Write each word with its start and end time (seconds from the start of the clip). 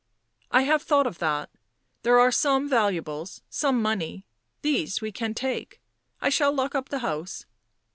"I 0.51 0.63
have 0.63 0.81
thought 0.81 1.05
of 1.05 1.19
that. 1.19 1.51
There 2.01 2.19
are 2.19 2.31
some 2.31 2.67
valuables; 2.67 3.43
some 3.51 3.79
money; 3.79 4.25
these 4.63 4.99
we 4.99 5.11
can 5.11 5.35
take— 5.35 5.79
I 6.23 6.29
shall 6.29 6.51
lock 6.51 6.73
up 6.73 6.89
the 6.89 6.99
house." 7.05 7.45